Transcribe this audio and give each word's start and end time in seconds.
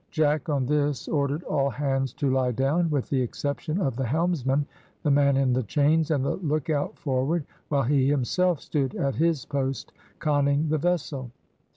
Jack 0.09 0.49
on 0.49 0.65
this 0.65 1.07
ordered 1.07 1.43
all 1.43 1.69
hands 1.69 2.11
to 2.13 2.31
lie 2.31 2.51
down, 2.53 2.89
with 2.89 3.07
the 3.11 3.21
exception 3.21 3.79
of 3.79 3.95
the 3.95 4.03
helmsman, 4.05 4.65
the 5.03 5.11
man 5.11 5.37
in 5.37 5.53
the 5.53 5.61
chains, 5.61 6.09
and 6.09 6.25
the 6.25 6.37
lookout 6.37 6.97
forward, 6.97 7.45
while 7.69 7.83
he 7.83 8.09
himself 8.09 8.59
stood 8.61 8.95
at 8.95 9.13
his 9.13 9.45
post, 9.45 9.93
conning 10.17 10.69
the 10.69 10.79
vessel. 10.79 11.29